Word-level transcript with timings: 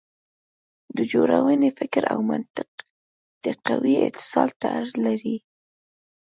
د 0.97 0.99
جوړونې 1.13 1.69
فکر 1.79 2.03
او 2.13 2.19
منطقوي 2.29 3.95
اتصال 4.07 4.49
ته 4.59 4.67
اړ 4.77 4.85
دی. 5.21 5.37